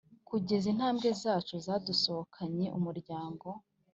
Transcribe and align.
kugeza 0.29 0.65
intambwe 0.73 1.07
zacu 1.21 1.55
zadusohokanye 1.65 2.65
umuryango... 2.77 3.47